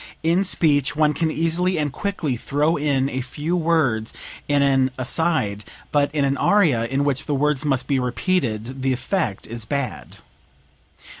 In 0.23 0.43
speech 0.43 0.95
one 0.95 1.13
can 1.13 1.29
easily 1.29 1.77
and 1.77 1.93
quickly 1.93 2.35
throw 2.35 2.75
in 2.75 3.07
a 3.07 3.21
few 3.21 3.55
words 3.55 4.13
in 4.47 4.63
an 4.63 4.89
aside; 4.97 5.63
but 5.91 6.09
in 6.15 6.25
an 6.25 6.37
aria, 6.37 6.85
in 6.87 7.03
which 7.03 7.27
the 7.27 7.35
words 7.35 7.63
must 7.65 7.85
be 7.85 7.99
repeated, 7.99 8.81
the 8.81 8.93
effect 8.93 9.45
is 9.45 9.63
bad." 9.63 10.17